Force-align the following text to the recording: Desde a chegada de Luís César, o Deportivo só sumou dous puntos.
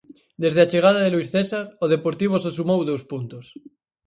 Desde 0.43 0.59
a 0.61 0.69
chegada 0.71 0.99
de 1.03 1.11
Luís 1.13 1.29
César, 1.35 1.65
o 1.83 1.87
Deportivo 1.95 2.35
só 2.43 2.49
sumou 2.57 2.79
dous 2.89 3.03
puntos. 3.11 3.45